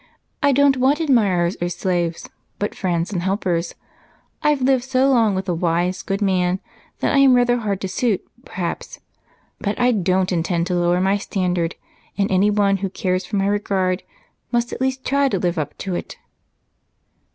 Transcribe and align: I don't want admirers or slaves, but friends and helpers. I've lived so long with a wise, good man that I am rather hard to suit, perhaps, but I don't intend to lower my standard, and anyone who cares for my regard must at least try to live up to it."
I 0.41 0.51
don't 0.51 0.77
want 0.77 0.99
admirers 0.99 1.57
or 1.61 1.69
slaves, 1.69 2.27
but 2.57 2.73
friends 2.73 3.13
and 3.13 3.21
helpers. 3.21 3.75
I've 4.41 4.63
lived 4.63 4.83
so 4.83 5.07
long 5.11 5.35
with 5.35 5.47
a 5.47 5.53
wise, 5.53 6.01
good 6.01 6.23
man 6.23 6.59
that 7.01 7.13
I 7.13 7.19
am 7.19 7.35
rather 7.35 7.57
hard 7.57 7.79
to 7.81 7.87
suit, 7.87 8.25
perhaps, 8.43 8.99
but 9.59 9.79
I 9.79 9.91
don't 9.91 10.31
intend 10.31 10.65
to 10.65 10.73
lower 10.75 10.99
my 11.01 11.17
standard, 11.17 11.75
and 12.17 12.31
anyone 12.31 12.77
who 12.77 12.89
cares 12.89 13.27
for 13.27 13.35
my 13.35 13.45
regard 13.45 14.01
must 14.51 14.73
at 14.73 14.81
least 14.81 15.05
try 15.05 15.29
to 15.29 15.37
live 15.37 15.59
up 15.59 15.77
to 15.77 15.93
it." 15.93 16.17